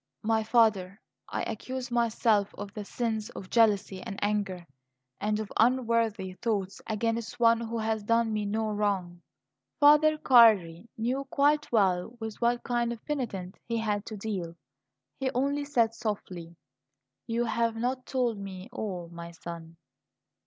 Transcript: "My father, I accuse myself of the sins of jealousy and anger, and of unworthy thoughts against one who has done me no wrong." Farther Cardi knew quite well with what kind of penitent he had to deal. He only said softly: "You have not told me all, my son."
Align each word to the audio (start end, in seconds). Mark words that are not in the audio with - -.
"My 0.23 0.41
father, 0.41 0.99
I 1.29 1.43
accuse 1.43 1.91
myself 1.91 2.55
of 2.57 2.73
the 2.73 2.83
sins 2.83 3.29
of 3.35 3.51
jealousy 3.51 4.01
and 4.01 4.17
anger, 4.23 4.65
and 5.19 5.39
of 5.39 5.53
unworthy 5.57 6.33
thoughts 6.41 6.81
against 6.87 7.39
one 7.39 7.61
who 7.61 7.77
has 7.77 8.01
done 8.01 8.33
me 8.33 8.47
no 8.47 8.71
wrong." 8.71 9.21
Farther 9.79 10.17
Cardi 10.17 10.89
knew 10.97 11.25
quite 11.25 11.71
well 11.71 12.17
with 12.19 12.41
what 12.41 12.63
kind 12.63 12.91
of 12.91 13.05
penitent 13.05 13.59
he 13.67 13.77
had 13.77 14.03
to 14.07 14.17
deal. 14.17 14.55
He 15.19 15.29
only 15.35 15.65
said 15.65 15.93
softly: 15.93 16.55
"You 17.27 17.45
have 17.45 17.75
not 17.75 18.07
told 18.07 18.39
me 18.39 18.69
all, 18.71 19.07
my 19.13 19.29
son." 19.29 19.77